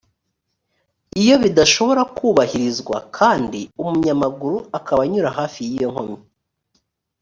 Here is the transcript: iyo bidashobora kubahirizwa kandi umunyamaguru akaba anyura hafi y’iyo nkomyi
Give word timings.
iyo 1.21 1.35
bidashobora 1.43 2.01
kubahirizwa 2.17 2.97
kandi 3.17 3.59
umunyamaguru 3.81 4.57
akaba 4.77 5.01
anyura 5.05 5.29
hafi 5.39 5.59
y’iyo 5.69 5.87
nkomyi 5.93 6.19